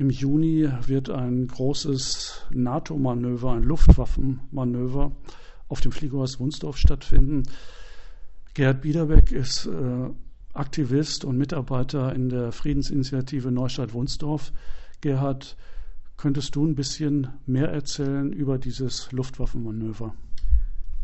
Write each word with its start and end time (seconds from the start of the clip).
Im 0.00 0.08
Juni 0.08 0.66
wird 0.86 1.10
ein 1.10 1.46
großes 1.46 2.46
NATO-Manöver, 2.52 3.52
ein 3.52 3.64
Luftwaffenmanöver 3.64 5.12
auf 5.68 5.82
dem 5.82 5.92
Fliegerhaus 5.92 6.40
Wunsdorf 6.40 6.78
stattfinden. 6.78 7.42
Gerhard 8.54 8.80
Biederbeck 8.80 9.30
ist 9.30 9.66
äh, 9.66 10.08
Aktivist 10.54 11.26
und 11.26 11.36
Mitarbeiter 11.36 12.14
in 12.14 12.30
der 12.30 12.50
Friedensinitiative 12.50 13.50
Neustadt-Wunsdorf. 13.50 14.54
Gerhard, 15.02 15.58
könntest 16.16 16.56
du 16.56 16.64
ein 16.64 16.76
bisschen 16.76 17.28
mehr 17.44 17.68
erzählen 17.68 18.32
über 18.32 18.56
dieses 18.56 19.12
Luftwaffenmanöver? 19.12 20.14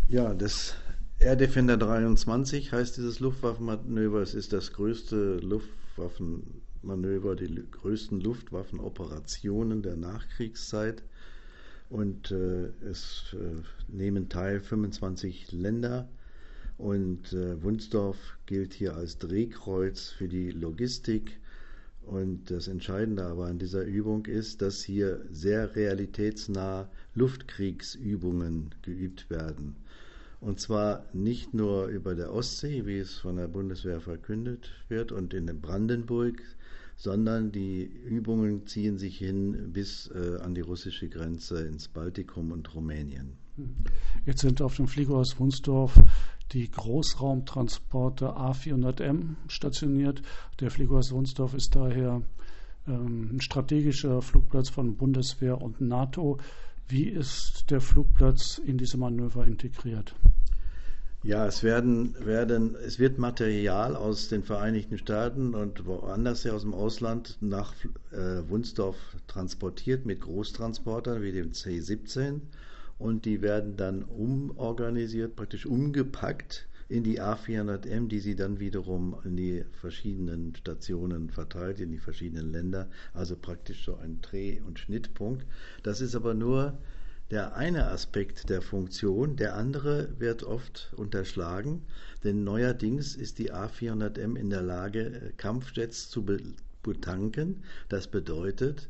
Ja, 0.09 0.33
das 0.33 0.75
Air 1.19 1.37
Defender 1.37 1.77
23 1.77 2.73
heißt 2.73 2.97
dieses 2.97 3.21
Luftwaffenmanöver. 3.21 4.23
Es 4.23 4.33
ist 4.33 4.55
das 4.55 4.73
größte 4.73 5.39
Luftwaffenmanöver, 6.87 7.35
die 7.35 7.65
größten 7.71 8.21
Luftwaffenoperationen 8.21 9.83
der 9.83 9.97
Nachkriegszeit. 9.97 11.03
Und 11.91 12.31
äh, 12.31 12.69
es 12.89 13.35
äh, 13.35 13.63
nehmen 13.89 14.29
teil 14.29 14.61
25 14.61 15.53
Länder 15.53 16.09
und 16.79 17.33
äh, 17.33 17.63
Wunsdorf 17.63 18.17
gilt 18.47 18.75
hier 18.75 18.97
als 18.97 19.19
Drehkreuz 19.19 20.11
für 20.11 20.29
die 20.29 20.51
Logistik. 20.51 21.39
Und 22.03 22.51
das 22.51 22.69
Entscheidende 22.69 23.25
aber 23.25 23.47
an 23.47 23.59
dieser 23.59 23.85
Übung 23.85 24.27
ist, 24.27 24.63
dass 24.63 24.83
hier 24.83 25.25
sehr 25.31 25.75
realitätsnah 25.75 26.89
Luftkriegsübungen 27.15 28.75
geübt 28.83 29.29
werden. 29.29 29.77
Und 30.41 30.61
zwar 30.61 31.05
nicht 31.13 31.55
nur 31.55 31.87
über 31.87 32.15
der 32.15 32.33
Ostsee, 32.33 32.87
wie 32.87 32.99
es 32.99 33.19
von 33.19 33.37
der 33.37 33.49
Bundeswehr 33.49 34.01
verkündet 34.01 34.71
wird, 34.89 35.11
und 35.11 35.35
in 35.35 35.47
Brandenburg, 35.61 36.43
sondern 36.97 37.53
die 37.53 37.85
Übungen 37.85 38.67
ziehen 38.67 38.99
sich 38.99 39.19
hin 39.19 39.73
bis 39.73 40.11
äh, 40.15 40.39
an 40.43 40.55
die 40.55 40.63
russische 40.63 41.09
Grenze 41.09 41.67
ins 41.67 41.89
Baltikum 41.89 42.53
und 42.53 42.75
Rumänien. 42.75 43.37
Jetzt 44.25 44.41
sind 44.41 44.61
auf 44.61 44.77
dem 44.77 44.87
Flieger 44.87 45.15
aus 45.15 45.39
Wunsdorf 45.39 45.99
die 46.53 46.71
Großraumtransporter 46.71 48.37
A400M 48.37 49.35
stationiert. 49.49 50.23
Der 50.61 50.71
Flieger 50.71 50.97
aus 50.97 51.13
Wunsdorf 51.13 51.55
ist 51.55 51.75
daher 51.75 52.23
ähm, 52.87 53.31
ein 53.33 53.41
strategischer 53.41 54.23
Flugplatz 54.23 54.69
von 54.69 54.97
Bundeswehr 54.97 55.61
und 55.61 55.81
NATO. 55.81 56.39
Wie 56.89 57.09
ist 57.09 57.71
der 57.71 57.81
Flugplatz 57.81 58.59
in 58.59 58.79
diese 58.79 58.97
Manöver 58.97 59.47
integriert? 59.47 60.15
Ja, 61.27 61.45
es 61.45 61.65
werden, 61.65 62.15
werden, 62.25 62.77
es 62.77 63.01
wird 63.01 63.19
Material 63.19 63.97
aus 63.97 64.29
den 64.29 64.45
Vereinigten 64.45 64.97
Staaten 64.97 65.57
und 65.57 65.85
woanders 65.85 66.45
her 66.45 66.55
aus 66.55 66.63
dem 66.63 66.73
Ausland 66.73 67.37
nach 67.41 67.75
äh, 68.13 68.49
Wunsdorf 68.49 68.97
transportiert 69.27 70.07
mit 70.07 70.21
Großtransportern 70.21 71.23
wie 71.23 71.33
dem 71.33 71.53
C-17 71.53 72.43
und 73.01 73.25
die 73.25 73.43
werden 73.43 73.77
dann 73.77 74.05
umorganisiert, 74.05 75.35
praktisch 75.35 75.67
umgepackt 75.67 76.69
in 76.89 77.03
die 77.03 77.21
A400M, 77.21 78.07
die 78.07 78.21
sie 78.21 78.37
dann 78.37 78.61
wiederum 78.61 79.17
in 79.25 79.37
die 79.37 79.65
verschiedenen 79.81 80.55
Stationen 80.55 81.31
verteilt, 81.31 81.81
in 81.81 81.91
die 81.91 81.99
verschiedenen 81.99 82.53
Länder, 82.53 82.89
also 83.15 83.35
praktisch 83.35 83.85
so 83.85 83.97
ein 83.97 84.21
Dreh- 84.21 84.61
und 84.65 84.79
Schnittpunkt. 84.79 85.45
Das 85.83 86.01
ist 86.01 86.15
aber 86.15 86.35
nur 86.35 86.79
der 87.31 87.57
eine 87.57 87.89
Aspekt 87.89 88.49
der 88.51 88.63
Funktion, 88.63 89.37
der 89.37 89.57
andere 89.57 90.09
wird 90.21 90.45
oft 90.45 90.93
unterschlagen, 90.97 91.83
denn 92.23 92.45
neuerdings 92.45 93.17
ist 93.17 93.39
die 93.39 93.53
A400M 93.53 94.37
in 94.37 94.51
der 94.51 94.63
Lage, 94.63 95.33
Kampfjets 95.37 96.09
zu 96.09 96.25
betanken. 96.83 97.65
Das 97.89 98.07
bedeutet, 98.07 98.89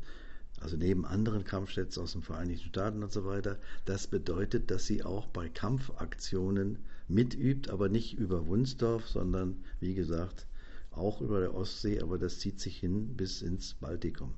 also 0.59 0.77
neben 0.77 1.05
anderen 1.05 1.45
Kampfjets 1.45 1.97
aus 1.97 2.13
den 2.13 2.21
Vereinigten 2.21 2.69
Staaten 2.69 3.03
und 3.03 3.11
so 3.11 3.25
weiter. 3.25 3.57
Das 3.85 4.05
bedeutet, 4.05 4.69
dass 4.69 4.85
sie 4.85 5.03
auch 5.03 5.27
bei 5.27 5.49
Kampfaktionen 5.49 6.77
mitübt, 7.07 7.69
aber 7.69 7.89
nicht 7.89 8.17
über 8.17 8.45
Wunsdorf, 8.45 9.07
sondern 9.07 9.63
wie 9.79 9.95
gesagt 9.95 10.45
auch 10.91 11.21
über 11.21 11.39
der 11.39 11.53
Ostsee, 11.53 12.01
aber 12.01 12.17
das 12.17 12.39
zieht 12.39 12.59
sich 12.59 12.77
hin 12.77 13.15
bis 13.15 13.41
ins 13.41 13.75
Baltikum. 13.75 14.33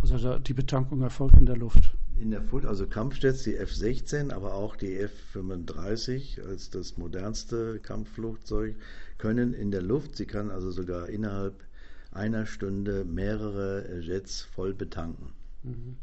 Also 0.00 0.38
die 0.38 0.54
Betankung 0.54 1.02
erfolgt 1.02 1.36
in 1.36 1.46
der 1.46 1.56
Luft. 1.56 1.96
In 2.18 2.30
der 2.30 2.40
Luft, 2.40 2.66
also 2.66 2.86
Kampfjets, 2.86 3.42
die 3.44 3.56
F-16, 3.56 4.32
aber 4.32 4.54
auch 4.54 4.76
die 4.76 4.96
F-35 4.96 6.42
als 6.46 6.70
das 6.70 6.96
modernste 6.96 7.78
Kampfflugzeug 7.80 8.76
können 9.18 9.54
in 9.54 9.70
der 9.70 9.82
Luft, 9.82 10.16
sie 10.16 10.26
kann 10.26 10.50
also 10.50 10.70
sogar 10.70 11.08
innerhalb 11.08 11.62
einer 12.10 12.46
Stunde 12.46 13.04
mehrere 13.04 14.00
Jets 14.00 14.42
voll 14.42 14.74
betanken. 14.74 15.28
Mhm. 15.62 15.96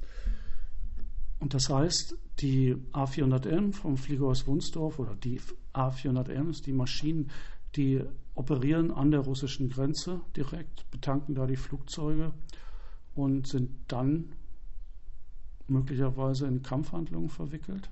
Und 1.40 1.54
das 1.54 1.70
heißt, 1.70 2.18
die 2.40 2.76
A400M 2.94 3.74
vom 3.74 3.98
Flieger 3.98 4.26
aus 4.26 4.46
Wunsdorf 4.48 5.00
oder 5.00 5.16
die 5.16 5.40
A400M, 5.74 6.64
die 6.64 6.74
Maschinen, 6.74 7.30
die 7.76 8.02
operieren 8.36 8.92
an 8.92 9.12
der 9.12 9.22
russischen 9.22 9.70
Grenze 9.70 10.22
direkt, 10.36 10.90
betanken 10.92 11.36
da 11.36 11.46
die 11.46 11.56
Flugzeuge 11.56 12.34
und 13.16 13.48
sind 13.48 13.70
dann 13.88 14.26
möglicherweise 15.68 16.48
in 16.48 16.64
Kampfhandlungen 16.64 17.30
verwickelt? 17.30 17.90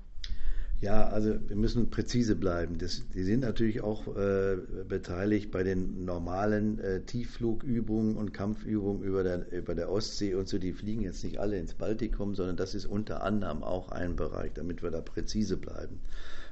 Ja, 0.80 1.08
also 1.08 1.34
wir 1.48 1.56
müssen 1.56 1.90
präzise 1.90 2.36
bleiben. 2.36 2.78
Das, 2.78 3.02
die 3.12 3.24
sind 3.24 3.40
natürlich 3.40 3.80
auch 3.80 4.06
äh, 4.16 4.58
beteiligt 4.88 5.50
bei 5.50 5.64
den 5.64 6.04
normalen 6.04 6.78
äh, 6.78 7.00
Tiefflugübungen 7.00 8.16
und 8.16 8.32
Kampfübungen 8.32 9.02
über 9.02 9.24
der, 9.24 9.50
über 9.50 9.74
der 9.74 9.90
Ostsee 9.90 10.34
und 10.34 10.48
so. 10.48 10.58
Die 10.58 10.72
fliegen 10.72 11.02
jetzt 11.02 11.24
nicht 11.24 11.40
alle 11.40 11.58
ins 11.58 11.74
Baltikum, 11.74 12.36
sondern 12.36 12.56
das 12.56 12.76
ist 12.76 12.86
unter 12.86 13.24
anderem 13.24 13.64
auch 13.64 13.90
ein 13.90 14.14
Bereich, 14.14 14.52
damit 14.54 14.84
wir 14.84 14.92
da 14.92 15.00
präzise 15.00 15.56
bleiben. 15.56 15.98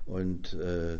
Und 0.07 0.55
äh, 0.55 0.99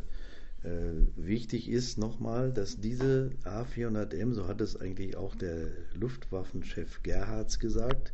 wichtig 1.17 1.69
ist 1.69 1.99
nochmal, 1.99 2.53
dass 2.53 2.81
diese 2.81 3.31
A400M, 3.45 4.33
so 4.33 4.49
hat 4.49 4.61
es 4.61 4.77
eigentlich 4.81 5.17
auch 5.17 5.35
der 5.35 5.69
Luftwaffenchef 5.95 7.03
Gerhards 7.03 7.59
gesagt, 7.59 8.13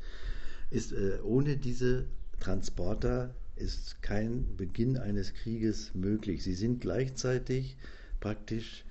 ist 0.70 0.92
äh, 0.92 1.18
ohne 1.22 1.56
diese 1.56 2.06
Transporter 2.40 3.34
ist 3.56 4.02
kein 4.02 4.56
Beginn 4.56 4.96
eines 4.96 5.34
Krieges 5.34 5.94
möglich. 5.94 6.42
Sie 6.42 6.54
sind 6.54 6.80
gleichzeitig 6.80 7.76
praktisch 8.20 8.84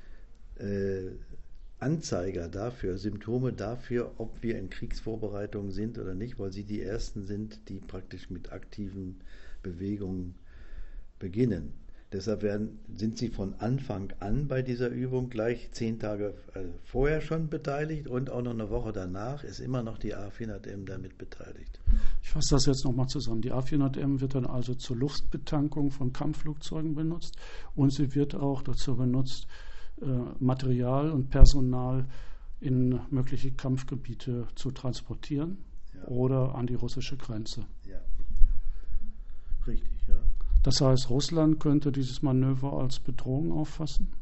äh, 0.58 1.12
Anzeiger 1.80 2.48
dafür, 2.48 2.98
Symptome 2.98 3.54
dafür, 3.54 4.14
ob 4.18 4.44
wir 4.44 4.58
in 4.58 4.70
Kriegsvorbereitungen 4.70 5.72
sind 5.72 5.98
oder 5.98 6.14
nicht, 6.14 6.38
weil 6.38 6.52
sie 6.52 6.64
die 6.64 6.82
Ersten 6.82 7.26
sind, 7.26 7.70
die 7.70 7.80
praktisch 7.80 8.30
mit 8.30 8.52
aktiven 8.52 9.20
Bewegungen 9.64 10.36
beginnen. 11.18 11.74
Deshalb 12.14 12.42
werden, 12.42 12.80
sind 12.94 13.18
sie 13.18 13.30
von 13.30 13.54
Anfang 13.60 14.12
an 14.20 14.50
bei 14.50 14.62
dieser 14.62 14.90
Übung 14.90 15.30
gleich 15.30 15.72
zehn 15.72 15.98
Tage 15.98 16.34
äh, 16.54 16.66
vorher 16.84 17.22
schon 17.22 17.48
beteiligt 17.48 18.08
und 18.08 18.30
auch 18.30 18.42
noch 18.42 18.52
eine 18.52 18.70
Woche 18.70 18.92
danach 18.92 19.46
ist 19.46 19.62
immer 19.62 19.82
noch 19.82 19.98
die 19.98 20.14
A400M 20.14 20.86
damit 20.86 21.18
beteiligt. 21.18 21.80
Ich 22.22 22.30
fasse 22.30 22.56
das 22.56 22.66
jetzt 22.66 22.84
nochmal 22.84 23.08
zusammen. 23.08 23.42
Die 23.42 23.54
A400M 23.54 24.20
wird 24.20 24.36
dann 24.36 24.46
also 24.46 24.76
zur 24.76 24.98
Luftbetankung 24.98 25.92
von 25.92 26.12
Kampfflugzeugen 26.12 26.96
benutzt 26.96 27.38
und 27.76 27.94
sie 27.94 28.14
wird 28.14 28.36
auch 28.36 28.62
dazu 28.62 28.98
benutzt, 28.98 29.48
äh, 30.02 30.06
Material 30.40 31.12
und 31.12 31.30
Personal 31.30 32.06
in 32.60 33.00
mögliche 33.10 33.52
Kampfgebiete 33.52 34.48
zu 34.56 34.72
transportieren 34.72 35.60
ja. 35.94 36.08
oder 36.08 36.56
an 36.56 36.68
die 36.68 36.76
russische 36.76 37.16
Grenze. 37.16 37.66
Ja. 37.88 38.00
Richtig. 39.66 39.90
Das 40.64 40.80
heißt, 40.80 41.10
Russland 41.10 41.60
könnte 41.60 41.92
dieses 41.92 42.22
Manöver 42.22 42.74
als 42.74 43.00
Bedrohung 43.00 43.52
auffassen? 43.52 44.14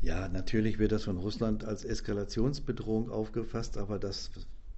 Ja, 0.00 0.28
natürlich 0.28 0.78
wird 0.78 0.92
das 0.92 1.04
von 1.04 1.16
Russland 1.16 1.64
als 1.64 1.84
Eskalationsbedrohung 1.84 3.10
aufgefasst, 3.10 3.76
aber 3.76 3.98
das, 3.98 4.30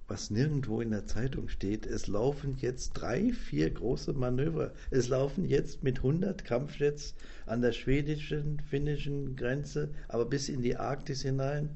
was 0.07 0.31
nirgendwo 0.31 0.81
in 0.81 0.89
der 0.89 1.05
Zeitung 1.05 1.49
steht, 1.49 1.85
es 1.85 2.07
laufen 2.07 2.57
jetzt 2.59 2.93
drei, 2.93 3.31
vier 3.31 3.69
große 3.69 4.13
Manöver. 4.13 4.71
Es 4.89 5.07
laufen 5.07 5.45
jetzt 5.45 5.83
mit 5.83 5.97
100 5.97 6.45
Kampfjets 6.45 7.13
an 7.45 7.61
der 7.61 7.71
schwedischen, 7.71 8.59
finnischen 8.59 9.35
Grenze, 9.35 9.89
aber 10.07 10.25
bis 10.25 10.49
in 10.49 10.61
die 10.63 10.77
Arktis 10.77 11.21
hinein, 11.21 11.69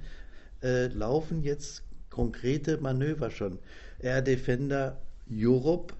äh, 0.63 0.87
laufen 0.87 1.43
jetzt 1.43 1.83
konkrete 2.09 2.77
Manöver 2.77 3.29
schon. 3.29 3.59
Air 3.99 4.23
Defender 4.23 4.99
Europe 5.31 5.93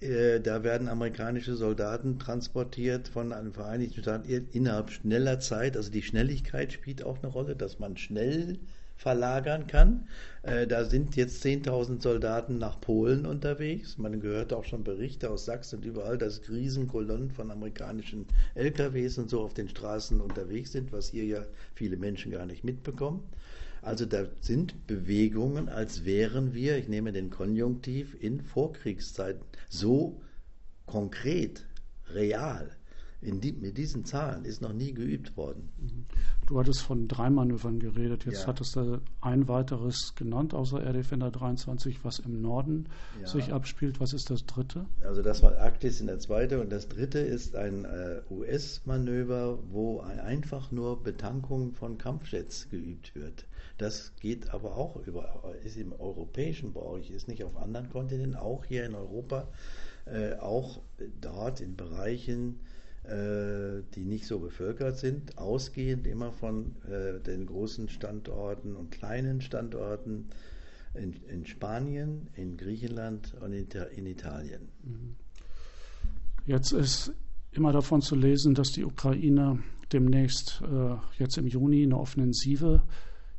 da 0.00 0.64
werden 0.64 0.88
amerikanische 0.88 1.56
Soldaten 1.56 2.18
transportiert 2.18 3.08
von 3.08 3.30
den 3.30 3.52
Vereinigten 3.52 4.00
Staaten 4.00 4.48
innerhalb 4.52 4.90
schneller 4.90 5.40
Zeit. 5.40 5.76
Also 5.76 5.90
die 5.90 6.02
Schnelligkeit 6.02 6.72
spielt 6.72 7.02
auch 7.04 7.18
eine 7.22 7.32
Rolle, 7.32 7.54
dass 7.54 7.78
man 7.78 7.96
schnell 7.96 8.58
verlagern 9.00 9.66
kann. 9.66 10.06
Äh, 10.42 10.66
da 10.66 10.84
sind 10.84 11.16
jetzt 11.16 11.44
10.000 11.44 12.02
Soldaten 12.02 12.58
nach 12.58 12.80
Polen 12.80 13.24
unterwegs. 13.24 13.96
Man 13.96 14.20
gehört 14.20 14.52
auch 14.52 14.64
schon 14.64 14.84
Berichte 14.84 15.30
aus 15.30 15.46
Sachsen 15.46 15.76
und 15.76 15.86
überall, 15.86 16.18
dass 16.18 16.48
Riesenkolonnen 16.50 17.30
von 17.30 17.50
amerikanischen 17.50 18.26
LKWs 18.54 19.16
und 19.16 19.30
so 19.30 19.40
auf 19.40 19.54
den 19.54 19.68
Straßen 19.70 20.20
unterwegs 20.20 20.72
sind, 20.72 20.92
was 20.92 21.08
hier 21.08 21.24
ja 21.24 21.46
viele 21.74 21.96
Menschen 21.96 22.30
gar 22.30 22.44
nicht 22.44 22.62
mitbekommen. 22.62 23.22
Also 23.82 24.04
da 24.04 24.26
sind 24.40 24.86
Bewegungen, 24.86 25.68
als 25.68 26.04
wären 26.04 26.52
wir, 26.54 26.76
ich 26.76 26.88
nehme 26.88 27.12
den 27.12 27.30
Konjunktiv, 27.30 28.16
in 28.20 28.42
Vorkriegszeiten 28.42 29.42
so 29.68 30.20
konkret, 30.86 31.66
real 32.12 32.76
die, 33.22 33.52
mit 33.52 33.76
diesen 33.76 34.04
Zahlen 34.04 34.44
ist 34.44 34.62
noch 34.62 34.72
nie 34.72 34.94
geübt 34.94 35.36
worden. 35.36 35.68
Mhm. 35.78 36.06
Du 36.46 36.58
hattest 36.58 36.80
von 36.82 37.06
drei 37.06 37.30
Manövern 37.30 37.78
geredet. 37.78 38.24
Jetzt 38.24 38.42
ja. 38.42 38.46
hattest 38.48 38.76
du 38.76 39.00
ein 39.20 39.46
weiteres 39.46 40.14
genannt, 40.16 40.54
außer 40.54 40.82
Air 40.82 40.94
Defender 40.94 41.30
23, 41.30 42.04
was 42.04 42.18
im 42.18 42.40
Norden 42.40 42.88
ja. 43.20 43.28
sich 43.28 43.52
abspielt. 43.52 44.00
Was 44.00 44.12
ist 44.12 44.30
das 44.30 44.46
dritte? 44.46 44.86
Also 45.04 45.22
das 45.22 45.42
war 45.42 45.56
Arktis 45.58 46.00
in 46.00 46.06
der 46.06 46.18
zweite 46.18 46.60
und 46.60 46.72
das 46.72 46.88
dritte 46.88 47.18
ist 47.18 47.54
ein 47.54 47.84
äh, 47.84 48.22
US-Manöver, 48.30 49.58
wo 49.70 50.00
einfach 50.00 50.70
nur 50.72 51.02
Betankung 51.02 51.72
von 51.74 51.98
Kampfjets 51.98 52.68
geübt 52.70 53.14
wird. 53.14 53.46
Das 53.78 54.12
geht 54.16 54.50
aber 54.50 54.76
auch 54.76 54.96
über, 55.06 55.54
ist 55.64 55.76
im 55.76 55.92
europäischen 55.92 56.72
Bereich, 56.72 57.10
ist 57.10 57.28
nicht 57.28 57.44
auf 57.44 57.56
anderen 57.56 57.90
Kontinenten, 57.90 58.36
auch 58.36 58.64
hier 58.64 58.84
in 58.84 58.94
Europa, 58.94 59.48
äh, 60.06 60.34
auch 60.34 60.80
dort 61.20 61.60
in 61.60 61.76
Bereichen, 61.76 62.60
die 63.94 64.04
nicht 64.04 64.26
so 64.26 64.38
bevölkert 64.38 64.98
sind, 64.98 65.36
ausgehend 65.38 66.06
immer 66.06 66.32
von 66.32 66.76
äh, 66.88 67.20
den 67.20 67.46
großen 67.46 67.88
Standorten 67.88 68.76
und 68.76 68.90
kleinen 68.90 69.40
Standorten 69.40 70.28
in, 70.94 71.14
in 71.28 71.46
Spanien, 71.46 72.28
in 72.34 72.56
Griechenland 72.56 73.34
und 73.40 73.52
in, 73.52 73.66
in 73.96 74.06
Italien. 74.06 74.68
Mhm. 74.84 75.16
Jetzt 76.46 76.72
ist 76.72 77.12
immer 77.52 77.72
davon 77.72 78.00
zu 78.00 78.14
lesen, 78.14 78.54
dass 78.54 78.72
die 78.72 78.84
Ukraine 78.84 79.58
demnächst 79.92 80.62
äh, 80.62 80.96
jetzt 81.18 81.36
im 81.36 81.46
Juni 81.46 81.82
eine 81.82 81.98
Offensive 81.98 82.82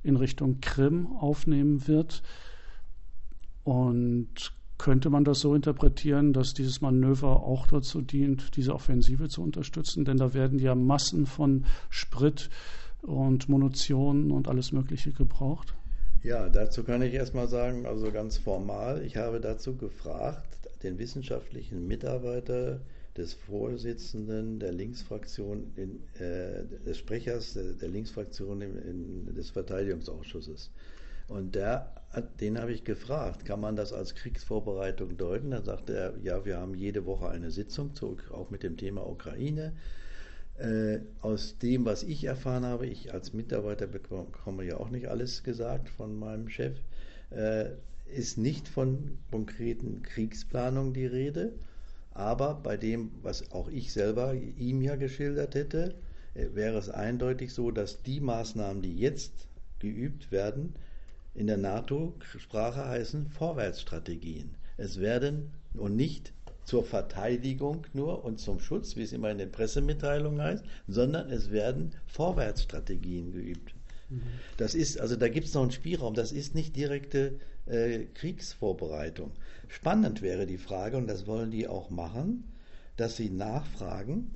in 0.04 0.18
Richtung 0.18 0.60
Krim 0.60 1.08
aufnehmen 1.08 1.88
wird. 1.88 2.24
Und 3.64 4.54
könnte 4.82 5.12
man 5.12 5.24
das 5.24 5.42
so 5.42 5.54
interpretieren, 5.54 6.34
dass 6.34 6.56
dieses 6.56 6.82
Manöver 6.82 7.44
auch 7.44 7.68
dazu 7.68 8.02
dient, 8.02 8.56
diese 8.56 8.74
Offensive 8.74 9.30
zu 9.30 9.44
unterstützen? 9.44 10.06
Denn 10.06 10.18
da 10.18 10.34
werden 10.34 10.58
ja 10.58 10.74
Massen 10.74 11.28
von 11.28 11.66
Sprit 11.92 12.50
und 13.04 13.48
Munition 13.48 14.32
und 14.32 14.48
alles 14.48 14.72
Mögliche 14.72 15.12
gebraucht. 15.12 15.76
Ja, 16.24 16.50
dazu 16.50 16.84
kann 16.84 17.04
ich 17.04 17.14
erstmal 17.14 17.48
sagen, 17.48 17.86
also 17.86 18.12
ganz 18.12 18.40
formal, 18.40 19.04
ich 19.06 19.18
habe 19.18 19.40
dazu 19.40 19.76
gefragt, 19.76 20.58
den 20.82 20.98
wissenschaftlichen 20.98 21.88
Mitarbeiter 21.88 22.80
des 23.16 23.34
Vorsitzenden 23.34 24.58
der 24.58 24.72
Linksfraktion, 24.72 25.74
in, 25.76 26.00
äh, 26.20 26.64
des 26.88 26.98
Sprechers 26.98 27.54
der, 27.54 27.74
der 27.74 27.90
Linksfraktion 27.90 28.64
in, 28.64 28.78
in, 28.78 29.36
des 29.36 29.52
Verteidigungsausschusses. 29.52 30.72
Und 31.32 31.56
der, 31.56 31.90
den 32.42 32.60
habe 32.60 32.74
ich 32.74 32.84
gefragt, 32.84 33.46
kann 33.46 33.62
man 33.62 33.78
das 33.78 33.94
als 33.94 34.16
Kriegsvorbereitung 34.16 35.16
deuten? 35.16 35.52
Dann 35.52 35.64
sagte 35.64 35.96
er, 35.96 36.14
ja, 36.22 36.44
wir 36.44 36.58
haben 36.58 36.76
jede 36.76 37.06
Woche 37.06 37.30
eine 37.30 37.52
Sitzung, 37.52 37.92
auch 38.34 38.50
mit 38.50 38.64
dem 38.64 38.76
Thema 38.76 39.10
Ukraine. 39.10 39.72
Äh, 40.58 41.00
aus 41.22 41.58
dem, 41.58 41.86
was 41.86 42.04
ich 42.04 42.26
erfahren 42.26 42.66
habe, 42.66 42.86
ich 42.86 43.14
als 43.14 43.32
Mitarbeiter 43.32 43.88
bekomme 43.88 44.66
ja 44.66 44.76
auch 44.76 44.90
nicht 44.90 45.08
alles 45.08 45.44
gesagt 45.44 45.88
von 45.88 46.20
meinem 46.20 46.50
Chef, 46.50 46.78
äh, 47.30 47.70
ist 48.14 48.38
nicht 48.38 48.68
von 48.68 49.18
konkreten 49.32 50.02
Kriegsplanungen 50.04 50.94
die 50.94 51.06
Rede, 51.06 51.54
aber 52.14 52.56
bei 52.56 52.76
dem, 52.76 53.10
was 53.22 53.54
auch 53.54 53.70
ich 53.70 53.94
selber 53.94 54.34
ihm 54.34 54.82
ja 54.82 54.98
geschildert 54.98 55.56
hätte, 55.56 55.96
äh, 56.34 56.48
wäre 56.54 56.78
es 56.78 56.90
eindeutig 56.90 57.54
so, 57.54 57.72
dass 57.72 58.04
die 58.04 58.20
Maßnahmen, 58.20 58.82
die 58.82 58.98
jetzt 58.98 59.48
geübt 59.80 60.30
werden, 60.30 60.74
in 61.34 61.48
der 61.48 61.58
NATO-Sprache 61.58 62.86
heißen 62.86 63.30
Vorwärtsstrategien. 63.30 64.52
Es 64.78 65.00
werden 65.00 65.52
und 65.74 65.96
nicht 65.96 66.34
zur 66.66 66.84
Verteidigung 66.84 67.88
nur 67.94 68.24
und 68.24 68.40
zum 68.40 68.60
Schutz, 68.60 68.96
wie 68.96 69.04
es 69.04 69.14
immer 69.14 69.32
in 69.32 69.38
den 69.38 69.52
Pressemitteilungen 69.52 70.42
heißt, 70.42 70.64
sondern 70.88 71.30
es 71.30 71.52
werden 71.52 71.96
Vorwärtsstrategien 72.06 73.32
geübt. 73.32 73.74
Mhm. 74.10 74.22
Das 74.58 74.76
ist, 74.76 75.00
also 75.00 75.16
da 75.16 75.28
gibt 75.28 75.48
es 75.48 75.54
noch 75.54 75.64
einen 75.64 75.72
Spielraum, 75.72 76.14
das 76.14 76.32
ist 76.32 76.56
nicht 76.56 76.76
direkte 76.76 77.40
äh, 77.66 78.06
Kriegsvorbereitung. 78.14 79.32
Spannend 79.68 80.22
wäre 80.22 80.46
die 80.46 80.58
Frage, 80.58 80.98
und 80.98 81.08
das 81.08 81.28
wollen 81.28 81.52
die 81.52 81.68
auch 81.68 81.90
machen, 81.90 82.44
dass 82.98 83.16
sie 83.16 83.30
nachfragen, 83.30 84.36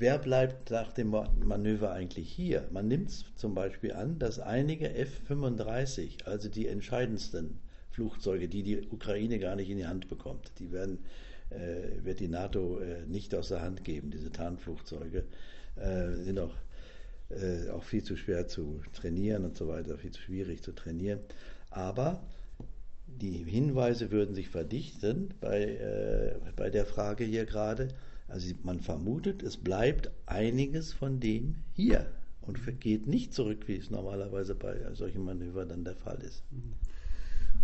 Wer 0.00 0.16
bleibt 0.16 0.70
nach 0.70 0.94
dem 0.94 1.10
Manöver 1.10 1.92
eigentlich 1.92 2.32
hier? 2.32 2.66
Man 2.72 2.88
nimmt 2.88 3.10
zum 3.36 3.54
Beispiel 3.54 3.92
an, 3.92 4.18
dass 4.18 4.40
einige 4.40 4.94
F-35, 4.94 6.24
also 6.24 6.48
die 6.48 6.68
entscheidendsten 6.68 7.58
Flugzeuge, 7.90 8.48
die 8.48 8.62
die 8.62 8.80
Ukraine 8.88 9.38
gar 9.38 9.56
nicht 9.56 9.68
in 9.68 9.76
die 9.76 9.86
Hand 9.86 10.08
bekommt, 10.08 10.52
die 10.58 10.72
werden, 10.72 11.00
äh, 11.50 12.02
wird 12.02 12.20
die 12.20 12.28
NATO 12.28 12.78
äh, 12.78 13.04
nicht 13.08 13.34
aus 13.34 13.48
der 13.48 13.60
Hand 13.60 13.84
geben, 13.84 14.10
diese 14.10 14.32
Tarnflugzeuge, 14.32 15.26
äh, 15.76 16.14
sind 16.14 16.38
auch, 16.38 16.54
äh, 17.28 17.68
auch 17.68 17.84
viel 17.84 18.02
zu 18.02 18.16
schwer 18.16 18.48
zu 18.48 18.80
trainieren 18.94 19.44
und 19.44 19.58
so 19.58 19.68
weiter, 19.68 19.98
viel 19.98 20.12
zu 20.12 20.22
schwierig 20.22 20.62
zu 20.62 20.72
trainieren. 20.72 21.20
Aber 21.68 22.22
die 23.06 23.44
Hinweise 23.44 24.10
würden 24.10 24.34
sich 24.34 24.48
verdichten 24.48 25.34
bei, 25.42 25.62
äh, 25.62 26.36
bei 26.56 26.70
der 26.70 26.86
Frage 26.86 27.24
hier 27.24 27.44
gerade, 27.44 27.88
also 28.30 28.54
man 28.62 28.80
vermutet, 28.80 29.42
es 29.42 29.56
bleibt 29.56 30.10
einiges 30.26 30.92
von 30.92 31.20
dem 31.20 31.56
hier 31.74 32.06
und 32.42 32.58
geht 32.80 33.06
nicht 33.06 33.34
zurück, 33.34 33.66
wie 33.66 33.76
es 33.76 33.90
normalerweise 33.90 34.54
bei 34.54 34.76
solchen 34.94 35.24
Manövern 35.24 35.68
dann 35.68 35.84
der 35.84 35.96
Fall 35.96 36.18
ist. 36.22 36.42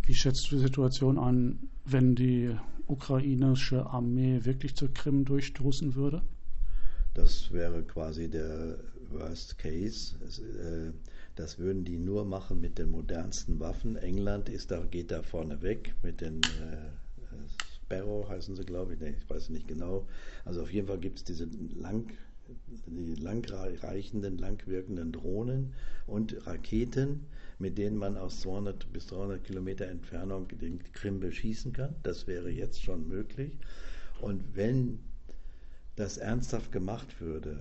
Wie 0.04 0.14
schätzt 0.14 0.50
du 0.50 0.56
die 0.56 0.62
Situation 0.62 1.18
an, 1.18 1.58
wenn 1.84 2.14
die 2.14 2.54
ukrainische 2.86 3.86
Armee 3.86 4.44
wirklich 4.44 4.76
zur 4.76 4.92
Krim 4.92 5.24
durchstoßen 5.24 5.94
würde? 5.94 6.22
Das 7.14 7.50
wäre 7.50 7.82
quasi 7.82 8.28
der 8.28 8.78
Worst 9.10 9.58
Case. 9.58 10.14
Äh, 10.24 10.92
das 11.34 11.58
würden 11.58 11.84
die 11.84 11.98
nur 11.98 12.24
machen 12.24 12.60
mit 12.60 12.78
den 12.78 12.90
modernsten 12.90 13.58
Waffen. 13.58 13.96
England 13.96 14.48
ist 14.48 14.70
da, 14.70 14.84
geht 14.84 15.10
da 15.10 15.22
vorne 15.22 15.62
weg 15.62 15.94
mit 16.02 16.20
den 16.20 16.50
äh, 16.50 16.90
Sparrow 17.86 18.28
heißen 18.28 18.56
sie, 18.56 18.64
glaube 18.64 18.94
ich, 18.94 19.00
nee, 19.00 19.14
ich 19.16 19.30
weiß 19.30 19.50
nicht 19.50 19.68
genau. 19.68 20.06
Also 20.44 20.62
auf 20.62 20.72
jeden 20.72 20.88
Fall 20.88 20.98
gibt 20.98 21.18
es 21.18 21.24
diese 21.24 21.48
lang, 21.80 22.10
die 22.86 23.14
langreichenden, 23.14 24.38
langwirkenden 24.38 25.12
Drohnen 25.12 25.72
und 26.06 26.46
Raketen, 26.46 27.26
mit 27.58 27.78
denen 27.78 27.96
man 27.96 28.16
aus 28.16 28.40
200 28.40 28.92
bis 28.92 29.06
300 29.06 29.44
Kilometer 29.44 29.86
Entfernung 29.86 30.48
den 30.48 30.80
Krim 30.92 31.20
beschießen 31.20 31.72
kann. 31.72 31.94
Das 32.02 32.26
wäre 32.26 32.50
jetzt 32.50 32.82
schon 32.82 33.06
möglich. 33.08 33.56
Und 34.20 34.42
wenn 34.56 34.98
das 35.94 36.18
ernsthaft 36.18 36.72
gemacht 36.72 37.20
würde, 37.20 37.60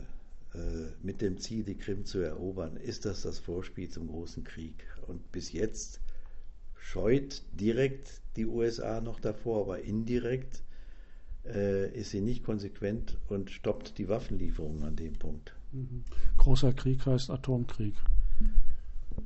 äh, 0.56 0.88
mit 1.04 1.22
dem 1.22 1.38
Ziel, 1.38 1.64
die 1.64 1.78
Krim 1.78 2.04
zu 2.04 2.20
erobern, 2.20 2.78
ist 2.78 3.06
das 3.06 3.22
das 3.22 3.38
Vorspiel 3.38 3.90
zum 3.90 4.08
großen 4.08 4.44
Krieg. 4.44 4.86
Und 5.06 5.32
bis 5.32 5.52
jetzt 5.52 6.02
scheut 6.86 7.42
direkt 7.52 8.22
die 8.36 8.46
USA 8.46 9.02
noch 9.02 9.20
davor, 9.20 9.62
aber 9.62 9.82
indirekt 9.82 10.64
äh, 11.46 11.90
ist 11.92 12.12
sie 12.12 12.22
nicht 12.22 12.44
konsequent 12.44 13.18
und 13.28 13.50
stoppt 13.50 13.98
die 13.98 14.08
Waffenlieferungen 14.08 14.84
an 14.84 14.96
dem 14.96 15.14
Punkt. 15.14 15.56
Mhm. 15.72 16.04
Großer 16.38 16.74
Krieg 16.74 17.06
heißt 17.06 17.32
Atomkrieg. 17.32 17.96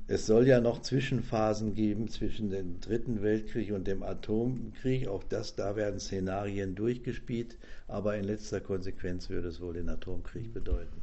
Es 0.07 0.25
soll 0.25 0.47
ja 0.47 0.61
noch 0.61 0.81
Zwischenphasen 0.81 1.75
geben 1.75 2.07
zwischen 2.07 2.49
dem 2.49 2.79
Dritten 2.79 3.21
Weltkrieg 3.21 3.71
und 3.73 3.87
dem 3.87 4.03
Atomkrieg. 4.03 5.07
Auch 5.07 5.23
das, 5.23 5.55
da 5.55 5.75
werden 5.75 5.99
Szenarien 5.99 6.75
durchgespielt, 6.75 7.57
aber 7.87 8.15
in 8.15 8.23
letzter 8.23 8.61
Konsequenz 8.61 9.29
würde 9.29 9.49
es 9.49 9.59
wohl 9.59 9.73
den 9.73 9.89
Atomkrieg 9.89 10.53
bedeuten. 10.53 11.01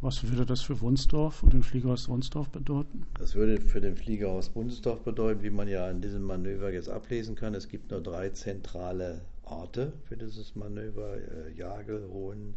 Was 0.00 0.22
würde 0.22 0.46
das 0.46 0.60
für 0.60 0.80
Wunsdorf 0.80 1.42
und 1.42 1.52
den 1.52 1.64
Flieger 1.64 1.90
aus 1.90 2.08
Wunsdorf 2.08 2.50
bedeuten? 2.50 3.04
Das 3.18 3.34
würde 3.34 3.60
für 3.60 3.80
den 3.80 3.96
Flieger 3.96 4.28
aus 4.28 4.54
Wunsdorf 4.54 5.00
bedeuten, 5.02 5.42
wie 5.42 5.50
man 5.50 5.66
ja 5.66 5.90
in 5.90 6.00
diesem 6.00 6.22
Manöver 6.22 6.72
jetzt 6.72 6.88
ablesen 6.88 7.34
kann. 7.34 7.54
Es 7.54 7.68
gibt 7.68 7.90
nur 7.90 8.00
drei 8.00 8.28
zentrale 8.30 9.22
Orte 9.42 9.92
für 10.04 10.16
dieses 10.16 10.54
Manöver. 10.54 11.16
Äh, 11.16 11.52
Jagel, 11.56 12.08
Hohen, 12.12 12.54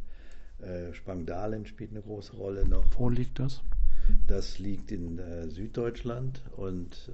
äh, 0.60 0.93
Spangdalen 0.93 1.65
spielt 1.65 1.89
eine 1.91 2.03
große 2.03 2.36
Rolle 2.36 2.67
noch. 2.67 2.86
Wo 3.00 3.10
liegt 3.10 3.39
das? 3.39 3.63
Das 4.27 4.60
liegt 4.60 4.91
in 4.91 5.17
äh, 5.17 5.48
Süddeutschland 5.50 6.43
und 6.57 7.10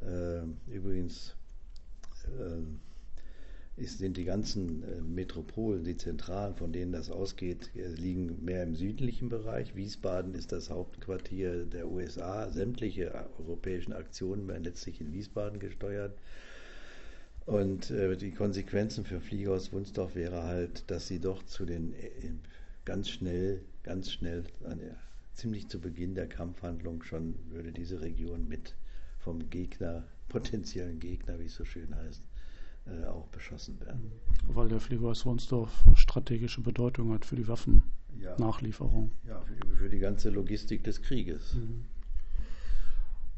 äh, 0.00 0.06
äh, 0.06 0.44
übrigens 0.68 1.34
äh, 3.78 3.84
sind 3.84 4.16
die 4.16 4.24
ganzen 4.24 4.82
äh, 4.82 5.00
Metropolen, 5.00 5.84
die 5.84 5.96
Zentralen, 5.96 6.54
von 6.54 6.72
denen 6.72 6.92
das 6.92 7.10
ausgeht, 7.10 7.70
äh, 7.74 7.88
liegen 7.88 8.44
mehr 8.44 8.62
im 8.62 8.74
südlichen 8.74 9.28
Bereich. 9.28 9.74
Wiesbaden 9.76 10.34
ist 10.34 10.52
das 10.52 10.70
Hauptquartier 10.70 11.64
der 11.64 11.88
USA. 11.88 12.50
Sämtliche 12.50 13.28
europäischen 13.38 13.92
Aktionen 13.92 14.46
werden 14.48 14.64
letztlich 14.64 15.00
in 15.00 15.12
Wiesbaden 15.12 15.58
gesteuert. 15.58 16.16
Und 17.46 17.90
äh, 17.90 18.16
die 18.16 18.32
Konsequenzen 18.32 19.04
für 19.04 19.20
Flieger 19.20 19.52
aus 19.52 19.72
Wunsdorf 19.72 20.14
wäre 20.14 20.42
halt, 20.42 20.90
dass 20.90 21.08
sie 21.08 21.18
doch 21.18 21.42
zu 21.44 21.64
den 21.64 21.94
ganz 22.84 23.08
schnell, 23.08 23.62
ganz 23.82 24.12
schnell 24.12 24.44
ziemlich 25.34 25.68
zu 25.68 25.80
Beginn 25.80 26.14
der 26.14 26.28
Kampfhandlung 26.28 27.04
schon 27.04 27.34
würde 27.50 27.70
diese 27.70 28.00
Region 28.00 28.48
mit 28.48 28.74
vom 29.18 29.48
Gegner, 29.50 30.04
potenziellen 30.28 30.98
Gegner, 31.00 31.38
wie 31.38 31.46
es 31.46 31.54
so 31.54 31.64
schön 31.64 31.94
heißt, 31.94 32.22
äh, 32.88 33.06
auch 33.06 33.26
beschossen 33.28 33.78
werden. 33.80 34.12
Weil 34.46 34.68
der 34.68 34.80
Flieger 34.80 35.08
aus 35.08 35.26
Wunsdorf 35.26 35.84
strategische 35.94 36.60
Bedeutung 36.60 37.12
hat 37.12 37.24
für 37.24 37.36
die 37.36 37.48
Waffennachlieferung. 37.48 39.10
Ja, 39.24 39.34
ja 39.34 39.40
für, 39.40 39.76
für, 39.76 39.88
die 39.88 39.98
ganze 39.98 40.30
Logistik 40.30 40.84
des 40.84 41.02
Krieges. 41.02 41.54
Mhm. 41.54 41.84